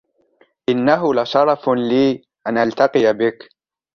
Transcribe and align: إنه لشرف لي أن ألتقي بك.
إنه 0.69 1.13
لشرف 1.13 1.69
لي 1.69 2.25
أن 2.47 2.57
ألتقي 2.57 3.13
بك. 3.13 3.49